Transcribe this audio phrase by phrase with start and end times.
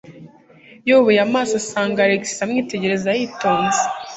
[0.87, 3.81] Yubuye amaso asanga Alex amwitegereza yitonze.